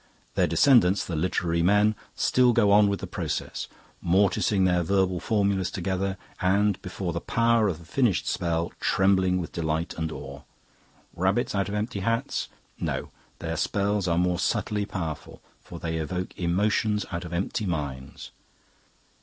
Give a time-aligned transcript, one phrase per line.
[0.33, 3.67] Their descendants, the literary men, still go on with the process,
[4.03, 9.51] morticing their verbal formulas together, and, before the power of the finished spell, trembling with
[9.51, 10.41] delight and awe.
[11.15, 12.47] Rabbits out of empty hats?
[12.79, 18.31] No, their spells are more subtly powerful, for they evoke emotions out of empty minds.